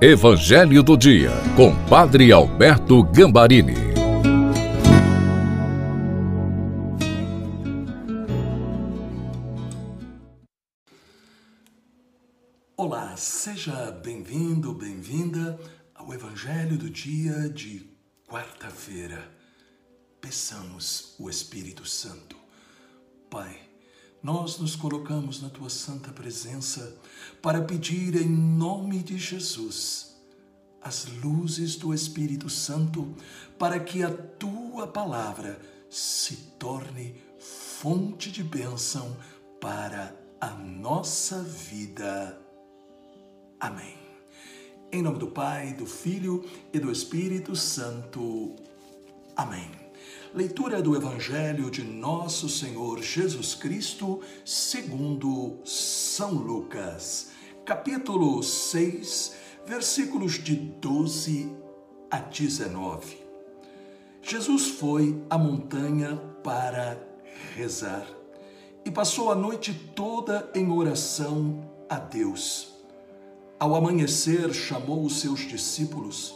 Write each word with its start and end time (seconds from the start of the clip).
Evangelho 0.00 0.80
do 0.80 0.96
Dia, 0.96 1.32
com 1.56 1.74
Padre 1.86 2.30
Alberto 2.30 3.02
Gambarini. 3.02 3.74
Olá, 12.76 13.16
seja 13.16 13.90
bem-vindo, 13.90 14.72
bem-vinda 14.72 15.58
ao 15.96 16.14
Evangelho 16.14 16.78
do 16.78 16.88
Dia 16.88 17.48
de 17.48 17.84
quarta-feira. 18.28 19.28
Peçamos 20.20 21.16
o 21.18 21.28
Espírito 21.28 21.84
Santo. 21.84 22.36
Pai, 23.28 23.67
nós 24.22 24.58
nos 24.58 24.74
colocamos 24.74 25.40
na 25.40 25.48
tua 25.48 25.70
santa 25.70 26.10
presença 26.10 26.96
para 27.40 27.62
pedir 27.62 28.16
em 28.16 28.28
nome 28.28 29.02
de 29.02 29.16
Jesus 29.16 30.16
as 30.82 31.06
luzes 31.22 31.76
do 31.76 31.92
Espírito 31.92 32.48
Santo 32.48 33.14
para 33.58 33.78
que 33.78 34.02
a 34.02 34.10
tua 34.10 34.86
palavra 34.86 35.60
se 35.90 36.36
torne 36.58 37.14
fonte 37.38 38.30
de 38.30 38.42
bênção 38.42 39.16
para 39.60 40.14
a 40.40 40.50
nossa 40.50 41.42
vida. 41.42 42.40
Amém. 43.60 43.96
Em 44.90 45.02
nome 45.02 45.18
do 45.18 45.28
Pai, 45.28 45.74
do 45.74 45.86
Filho 45.86 46.44
e 46.72 46.78
do 46.78 46.90
Espírito 46.90 47.54
Santo. 47.54 48.56
Amém. 49.36 49.87
Leitura 50.34 50.82
do 50.82 50.94
Evangelho 50.94 51.70
de 51.70 51.82
Nosso 51.82 52.48
Senhor 52.48 53.02
Jesus 53.02 53.54
Cristo, 53.54 54.20
segundo 54.44 55.58
São 55.64 56.32
Lucas, 56.34 57.30
capítulo 57.64 58.42
6, 58.42 59.34
versículos 59.66 60.34
de 60.34 60.54
12 60.54 61.50
a 62.10 62.18
19. 62.18 63.16
Jesus 64.22 64.68
foi 64.68 65.18
à 65.30 65.38
montanha 65.38 66.16
para 66.44 67.02
rezar 67.56 68.06
e 68.84 68.90
passou 68.90 69.32
a 69.32 69.34
noite 69.34 69.72
toda 69.96 70.50
em 70.54 70.70
oração 70.70 71.68
a 71.88 71.98
Deus. 71.98 72.74
Ao 73.58 73.74
amanhecer, 73.74 74.52
chamou 74.52 75.04
os 75.04 75.20
seus 75.20 75.40
discípulos 75.40 76.34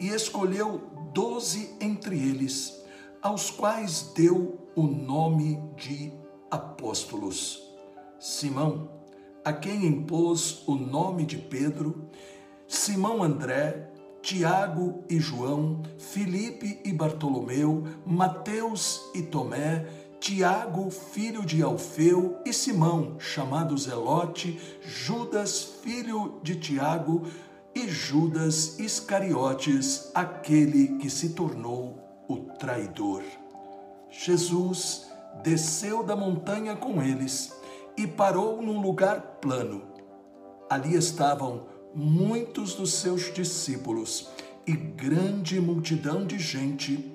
e 0.00 0.08
escolheu 0.08 0.82
doze 1.14 1.70
entre 1.80 2.18
eles 2.18 2.77
aos 3.20 3.50
quais 3.50 4.12
deu 4.14 4.58
o 4.76 4.82
nome 4.82 5.60
de 5.76 6.12
apóstolos. 6.50 7.62
Simão, 8.18 8.88
a 9.44 9.52
quem 9.52 9.86
impôs 9.86 10.62
o 10.66 10.74
nome 10.74 11.24
de 11.24 11.36
Pedro, 11.36 12.08
Simão 12.66 13.22
André, 13.22 13.90
Tiago 14.22 15.04
e 15.08 15.18
João, 15.18 15.82
Filipe 15.98 16.80
e 16.84 16.92
Bartolomeu, 16.92 17.84
Mateus 18.04 19.02
e 19.14 19.22
Tomé, 19.22 19.86
Tiago, 20.20 20.90
filho 20.90 21.44
de 21.46 21.62
Alfeu, 21.62 22.38
e 22.44 22.52
Simão, 22.52 23.18
chamado 23.18 23.78
Zelote, 23.78 24.60
Judas, 24.82 25.62
filho 25.82 26.40
de 26.42 26.56
Tiago, 26.56 27.22
e 27.74 27.88
Judas 27.88 28.78
Iscariotes, 28.80 30.10
aquele 30.14 30.98
que 30.98 31.08
se 31.08 31.30
tornou 31.30 32.07
o 32.28 32.36
traidor. 32.36 33.22
Jesus 34.10 35.06
desceu 35.42 36.02
da 36.04 36.14
montanha 36.14 36.76
com 36.76 37.02
eles 37.02 37.52
e 37.96 38.06
parou 38.06 38.62
num 38.62 38.80
lugar 38.80 39.38
plano. 39.40 39.82
Ali 40.68 40.94
estavam 40.94 41.66
muitos 41.94 42.74
dos 42.74 42.92
seus 42.92 43.32
discípulos 43.32 44.28
e 44.66 44.72
grande 44.72 45.58
multidão 45.60 46.26
de 46.26 46.38
gente 46.38 47.12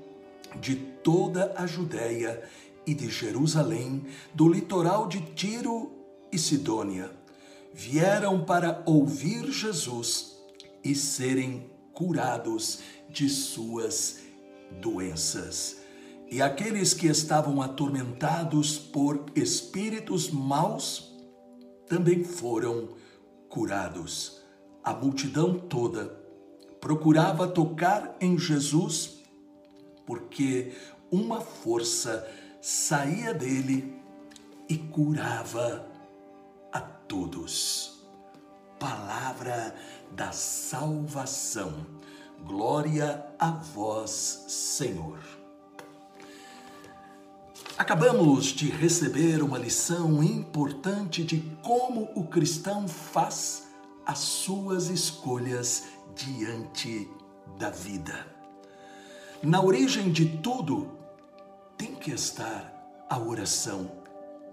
de 0.60 0.76
toda 0.76 1.54
a 1.56 1.68
Judéia 1.68 2.44
e 2.86 2.94
de 2.94 3.10
Jerusalém, 3.10 4.06
do 4.34 4.50
litoral 4.50 5.08
de 5.08 5.22
Tiro 5.22 5.92
e 6.32 6.38
Sidônia. 6.38 7.12
Vieram 7.74 8.44
para 8.44 8.84
ouvir 8.86 9.52
Jesus 9.52 10.38
e 10.84 10.94
serem 10.96 11.70
curados 11.94 12.80
de 13.10 13.30
suas 13.30 14.23
doenças. 14.82 15.82
E 16.30 16.42
aqueles 16.42 16.94
que 16.94 17.08
estavam 17.08 17.62
atormentados 17.62 18.78
por 18.78 19.26
espíritos 19.36 20.32
maus 20.32 21.14
também 21.88 22.24
foram 22.24 22.90
curados. 23.50 24.42
A 24.84 24.94
multidão 24.94 25.60
toda 25.60 26.06
procurava 26.82 27.48
tocar 27.48 28.16
em 28.20 28.38
Jesus, 28.38 29.22
porque 30.06 30.74
uma 31.12 31.40
força 31.40 32.28
saía 32.60 33.34
dele 33.34 33.94
e 34.68 34.76
curava 34.78 35.88
a 36.72 36.82
todos. 36.82 38.04
Palavra 38.80 39.76
da 40.12 40.32
salvação. 40.32 41.93
Glória 42.46 43.26
a 43.40 43.52
vós, 43.52 44.46
Senhor. 44.48 45.20
Acabamos 47.78 48.46
de 48.48 48.70
receber 48.70 49.42
uma 49.42 49.58
lição 49.58 50.22
importante 50.24 51.24
de 51.24 51.40
como 51.62 52.10
o 52.16 52.26
cristão 52.26 52.88
faz 52.88 53.68
as 54.06 54.20
suas 54.20 54.90
escolhas 54.90 55.86
diante 56.16 57.10
da 57.58 57.70
vida. 57.70 58.28
Na 59.42 59.62
origem 59.62 60.12
de 60.12 60.38
tudo 60.38 60.92
tem 61.78 61.96
que 61.96 62.12
estar 62.12 63.06
a 63.10 63.18
oração. 63.18 63.90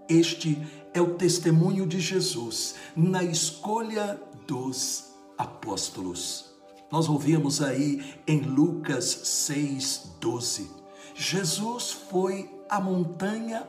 Este 0.07 0.57
é 0.93 1.01
o 1.01 1.15
testemunho 1.15 1.85
de 1.85 1.99
Jesus 1.99 2.75
na 2.95 3.23
escolha 3.23 4.19
dos 4.47 5.11
apóstolos. 5.37 6.50
Nós 6.91 7.07
ouvimos 7.07 7.61
aí 7.61 8.19
em 8.27 8.41
Lucas 8.41 9.05
6, 9.05 10.17
12. 10.19 10.69
Jesus 11.15 11.91
foi 11.91 12.53
à 12.69 12.81
montanha 12.81 13.65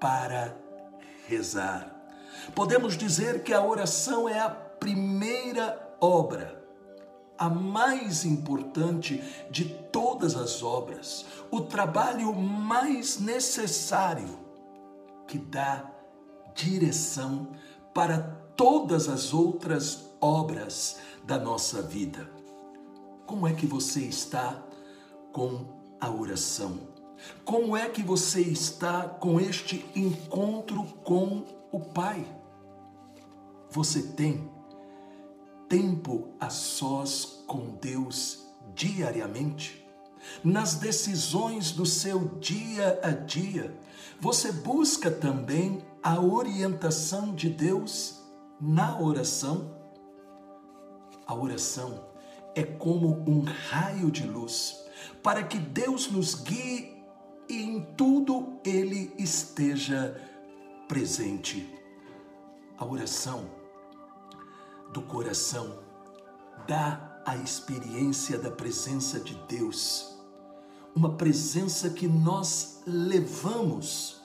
para 0.00 0.56
rezar. 1.28 1.94
Podemos 2.52 2.96
dizer 2.96 3.44
que 3.44 3.52
a 3.52 3.64
oração 3.64 4.28
é 4.28 4.40
a 4.40 4.50
primeira 4.50 5.96
obra, 6.00 6.62
a 7.38 7.48
mais 7.48 8.24
importante 8.24 9.22
de 9.50 9.64
todas 9.64 10.34
as 10.36 10.62
obras, 10.62 11.24
o 11.50 11.60
trabalho 11.60 12.34
mais 12.34 13.20
necessário 13.20 14.38
que 15.28 15.38
dá 15.38 15.90
direção 16.54 17.48
para 17.94 18.18
todas 18.56 19.08
as 19.08 19.32
outras 19.32 20.10
obras 20.20 20.98
da 21.24 21.38
nossa 21.38 21.80
vida. 21.80 22.28
Como 23.26 23.46
é 23.48 23.54
que 23.54 23.66
você 23.66 24.00
está 24.00 24.62
com 25.32 25.64
a 25.98 26.10
oração? 26.10 26.78
Como 27.42 27.74
é 27.74 27.88
que 27.88 28.02
você 28.02 28.42
está 28.42 29.08
com 29.08 29.40
este 29.40 29.84
encontro 29.96 30.84
com 31.02 31.44
o 31.72 31.80
Pai? 31.80 32.26
Você 33.70 34.02
tem 34.02 34.50
tempo 35.68 36.28
a 36.38 36.50
sós 36.50 37.42
com 37.46 37.76
Deus 37.80 38.44
diariamente? 38.74 39.82
Nas 40.42 40.74
decisões 40.74 41.72
do 41.72 41.86
seu 41.86 42.28
dia 42.38 43.00
a 43.02 43.10
dia, 43.10 43.74
você 44.20 44.52
busca 44.52 45.10
também 45.10 45.82
a 46.02 46.20
orientação 46.20 47.34
de 47.34 47.48
Deus 47.48 48.20
na 48.60 49.00
oração? 49.00 49.74
A 51.26 51.34
oração 51.34 52.13
é 52.54 52.62
como 52.62 53.24
um 53.28 53.42
raio 53.42 54.10
de 54.10 54.26
luz, 54.26 54.84
para 55.22 55.42
que 55.42 55.58
Deus 55.58 56.10
nos 56.10 56.34
guie 56.34 56.94
e 57.48 57.62
em 57.62 57.80
tudo 57.96 58.60
Ele 58.64 59.12
esteja 59.18 60.20
presente. 60.88 61.68
A 62.78 62.84
oração 62.84 63.50
do 64.92 65.02
coração 65.02 65.78
dá 66.66 67.22
a 67.26 67.36
experiência 67.36 68.38
da 68.38 68.50
presença 68.50 69.18
de 69.18 69.34
Deus, 69.48 70.18
uma 70.94 71.16
presença 71.16 71.90
que 71.90 72.06
nós 72.06 72.82
levamos 72.86 74.20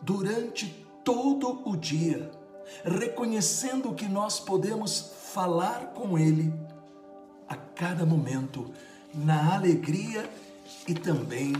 durante 0.00 0.86
todo 1.04 1.68
o 1.68 1.76
dia, 1.76 2.30
reconhecendo 2.84 3.94
que 3.94 4.06
nós 4.06 4.40
podemos 4.40 5.12
falar 5.32 5.92
com 5.92 6.18
Ele 6.18 6.52
a 7.48 7.56
cada 7.56 8.04
momento, 8.04 8.72
na 9.12 9.54
alegria 9.54 10.28
e 10.86 10.94
também 10.94 11.52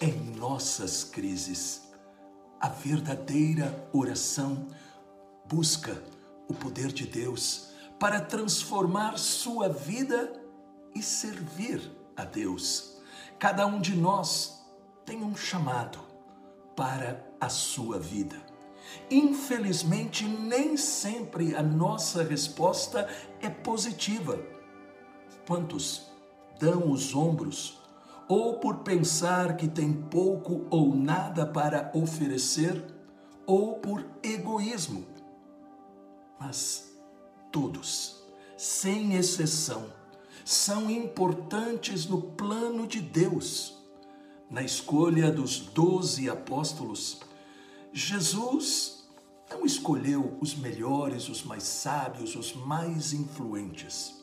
em 0.00 0.12
nossas 0.36 1.04
crises. 1.04 1.82
A 2.60 2.68
verdadeira 2.68 3.88
oração 3.92 4.66
busca 5.46 6.02
o 6.48 6.54
poder 6.54 6.92
de 6.92 7.06
Deus 7.06 7.68
para 7.98 8.20
transformar 8.20 9.18
sua 9.18 9.68
vida 9.68 10.32
e 10.94 11.02
servir 11.02 11.80
a 12.16 12.24
Deus. 12.24 12.96
Cada 13.38 13.66
um 13.66 13.80
de 13.80 13.94
nós 13.94 14.64
tem 15.04 15.22
um 15.22 15.36
chamado 15.36 16.00
para 16.74 17.24
a 17.40 17.48
sua 17.48 17.98
vida. 17.98 18.36
Infelizmente, 19.10 20.24
nem 20.24 20.76
sempre 20.76 21.54
a 21.54 21.62
nossa 21.62 22.22
resposta 22.22 23.08
é 23.40 23.48
positiva. 23.48 24.38
Quantos 25.48 26.02
dão 26.60 26.92
os 26.92 27.14
ombros 27.14 27.78
ou 28.28 28.58
por 28.58 28.80
pensar 28.80 29.56
que 29.56 29.66
tem 29.66 29.94
pouco 29.94 30.66
ou 30.68 30.94
nada 30.94 31.46
para 31.46 31.90
oferecer, 31.94 32.84
ou 33.46 33.76
por 33.76 34.04
egoísmo. 34.22 35.06
Mas 36.38 36.92
todos, 37.50 38.22
sem 38.58 39.14
exceção, 39.14 39.86
são 40.44 40.90
importantes 40.90 42.04
no 42.04 42.20
plano 42.20 42.86
de 42.86 43.00
Deus. 43.00 43.74
Na 44.50 44.62
escolha 44.62 45.32
dos 45.32 45.60
doze 45.60 46.28
apóstolos, 46.28 47.20
Jesus 47.90 49.08
não 49.48 49.64
escolheu 49.64 50.36
os 50.42 50.54
melhores, 50.54 51.30
os 51.30 51.42
mais 51.42 51.62
sábios, 51.62 52.36
os 52.36 52.52
mais 52.52 53.14
influentes. 53.14 54.17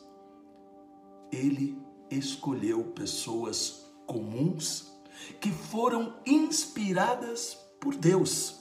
Ele 1.32 1.78
escolheu 2.10 2.84
pessoas 2.84 3.84
comuns 4.06 4.92
que 5.40 5.50
foram 5.50 6.14
inspiradas 6.24 7.58
por 7.80 7.94
Deus. 7.94 8.60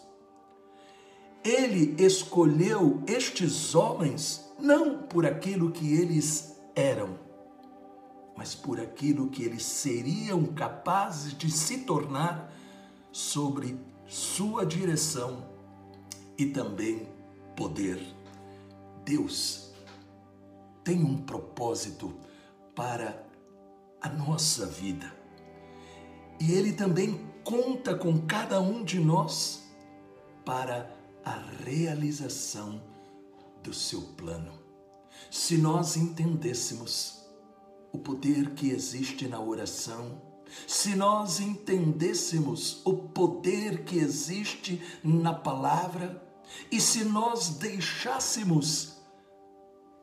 Ele 1.43 1.95
escolheu 2.03 3.03
estes 3.05 3.75
homens 3.75 4.43
não 4.59 5.03
por 5.03 5.25
aquilo 5.25 5.71
que 5.71 5.93
eles 5.93 6.55
eram, 6.75 7.19
mas 8.35 8.55
por 8.55 8.79
aquilo 8.79 9.29
que 9.29 9.43
eles 9.43 9.63
seriam 9.63 10.43
capazes 10.45 11.37
de 11.37 11.51
se 11.51 11.79
tornar 11.79 12.51
sobre 13.11 13.79
sua 14.07 14.65
direção 14.65 15.45
e 16.37 16.47
também 16.47 17.07
poder. 17.55 18.01
Deus 19.03 19.71
tem 20.83 21.03
um 21.03 21.17
propósito 21.17 22.13
para 22.75 23.25
a 24.01 24.09
nossa 24.09 24.65
vida. 24.65 25.11
E 26.39 26.51
Ele 26.51 26.73
também 26.73 27.31
conta 27.43 27.95
com 27.95 28.21
cada 28.21 28.59
um 28.59 28.83
de 28.83 28.99
nós 28.99 29.63
para 30.43 30.91
a 31.23 31.39
realização 31.63 32.81
do 33.63 33.73
seu 33.73 34.01
plano. 34.01 34.53
Se 35.31 35.57
nós 35.57 35.95
entendêssemos 35.95 37.25
o 37.91 37.97
poder 37.97 38.51
que 38.51 38.69
existe 38.69 39.27
na 39.27 39.39
oração, 39.39 40.21
se 40.67 40.95
nós 40.95 41.39
entendêssemos 41.39 42.81
o 42.85 42.93
poder 42.93 43.83
que 43.83 43.97
existe 43.97 44.81
na 45.03 45.33
palavra, 45.33 46.21
e 46.71 46.79
se 46.79 47.03
nós 47.03 47.49
deixássemos 47.49 48.97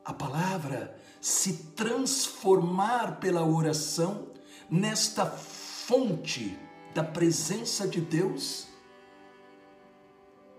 a 0.03 0.13
palavra 0.13 0.97
se 1.23 1.53
transformar 1.73 3.17
pela 3.21 3.45
oração 3.45 4.27
nesta 4.69 5.25
fonte 5.25 6.59
da 6.93 7.01
presença 7.01 7.87
de 7.87 8.01
Deus, 8.01 8.67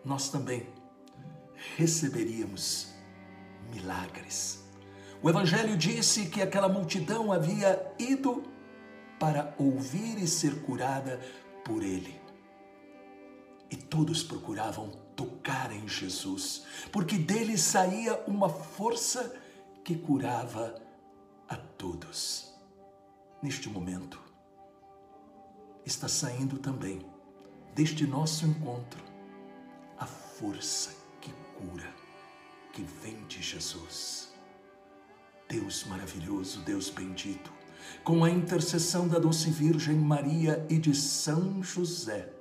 nós 0.02 0.30
também 0.30 0.66
receberíamos 1.76 2.94
milagres. 3.74 4.64
O 5.22 5.28
Evangelho 5.28 5.76
disse 5.76 6.30
que 6.30 6.40
aquela 6.40 6.70
multidão 6.70 7.30
havia 7.30 7.92
ido 7.98 8.42
para 9.20 9.54
ouvir 9.58 10.16
e 10.16 10.26
ser 10.26 10.62
curada 10.62 11.20
por 11.62 11.82
Ele. 11.82 12.18
E 13.70 13.76
todos 13.76 14.22
procuravam 14.22 14.88
tocar 15.14 15.70
em 15.70 15.86
Jesus, 15.86 16.64
porque 16.90 17.18
dele 17.18 17.58
saía 17.58 18.18
uma 18.26 18.48
força 18.48 19.43
que 19.84 19.94
curava 19.94 20.74
a 21.46 21.56
todos. 21.56 22.54
Neste 23.42 23.68
momento, 23.68 24.18
está 25.84 26.08
saindo 26.08 26.58
também 26.58 27.04
deste 27.74 28.06
nosso 28.06 28.46
encontro 28.46 29.04
a 29.98 30.06
força 30.06 30.96
que 31.20 31.30
cura, 31.58 31.92
que 32.72 32.82
vem 32.82 33.26
de 33.26 33.42
Jesus. 33.42 34.32
Deus 35.46 35.84
maravilhoso, 35.84 36.62
Deus 36.62 36.88
bendito, 36.88 37.52
com 38.02 38.24
a 38.24 38.30
intercessão 38.30 39.06
da 39.06 39.18
doce 39.18 39.50
Virgem 39.50 39.96
Maria 39.96 40.66
e 40.70 40.78
de 40.78 40.94
São 40.94 41.62
José, 41.62 42.32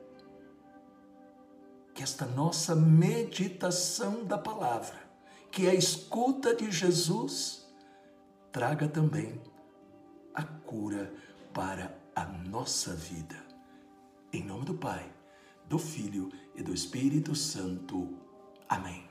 que 1.94 2.02
esta 2.02 2.26
nossa 2.26 2.74
meditação 2.74 4.24
da 4.24 4.38
palavra, 4.38 5.03
que 5.54 5.68
a 5.68 5.76
escuta 5.76 6.56
de 6.56 6.72
Jesus, 6.72 7.64
traga 8.52 8.88
também 8.88 9.40
a 10.34 10.42
cura 10.42 11.14
para 11.54 11.96
a 12.16 12.26
nossa 12.26 12.96
vida. 12.96 13.36
Em 14.34 14.44
nome 14.44 14.66
do 14.66 14.74
Pai, 14.74 15.14
do 15.70 15.78
Filho 15.78 16.32
e 16.56 16.64
do 16.64 16.74
Espírito 16.74 17.36
Santo. 17.36 18.18
Amém. 18.68 19.08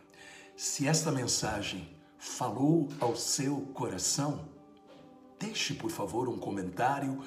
Se 0.56 0.88
esta 0.88 1.12
mensagem 1.12 1.96
falou 2.18 2.88
ao 2.98 3.14
seu 3.14 3.60
coração, 3.72 4.48
deixe 5.38 5.74
por 5.74 5.92
favor 5.92 6.28
um 6.28 6.40
comentário, 6.40 7.22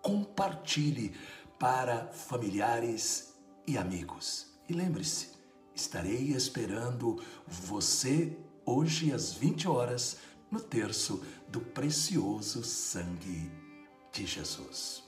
compartilhe 0.00 1.14
para 1.58 2.06
familiares 2.06 3.34
e 3.66 3.76
amigos. 3.76 4.58
E 4.66 4.72
lembre-se, 4.72 5.36
estarei 5.74 6.30
esperando 6.30 7.22
você 7.46 8.45
hoje 8.66 9.12
às 9.12 9.32
20 9.32 9.68
horas 9.68 10.18
no 10.50 10.60
terço 10.60 11.24
do 11.48 11.60
precioso 11.60 12.64
sangue 12.64 13.50
de 14.12 14.26
Jesus. 14.26 15.05